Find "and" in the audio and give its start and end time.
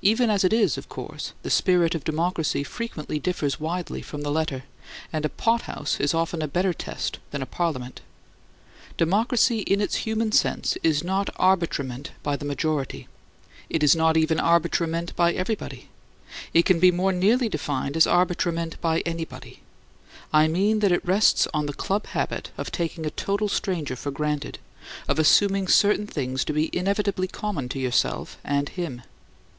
5.12-5.26, 28.42-28.70